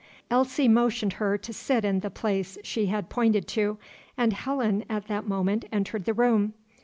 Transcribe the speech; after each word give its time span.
Elsie 0.31 0.67
motioned 0.67 1.13
her 1.21 1.37
to 1.37 1.53
sit 1.53 1.85
in 1.85 1.99
the 1.99 2.09
place 2.09 2.57
she 2.63 2.87
had 2.87 3.07
pointed 3.07 3.47
to, 3.47 3.77
and 4.17 4.33
Helen 4.33 4.83
at 4.89 5.05
that 5.05 5.27
moment 5.27 5.65
entered 5.71 6.05
the 6.05 6.13
room. 6.15 6.55